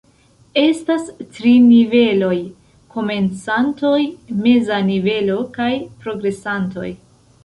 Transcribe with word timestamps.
Estas 0.59 1.03
tri 1.33 1.49
niveloj: 1.65 2.37
komencantoj, 2.95 3.99
meza 4.39 4.79
nivelo 4.87 5.37
kaj 5.59 5.69
progresantoj. 6.07 6.89